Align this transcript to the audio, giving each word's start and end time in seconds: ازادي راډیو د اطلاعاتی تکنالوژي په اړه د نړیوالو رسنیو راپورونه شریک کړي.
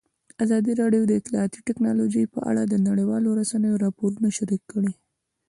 ازادي 0.43 0.73
راډیو 0.81 1.03
د 1.07 1.11
اطلاعاتی 1.19 1.59
تکنالوژي 1.69 2.23
په 2.33 2.39
اړه 2.49 2.61
د 2.65 2.73
نړیوالو 2.87 3.29
رسنیو 3.41 3.81
راپورونه 3.85 4.27
شریک 4.37 4.61
کړي. 4.71 4.91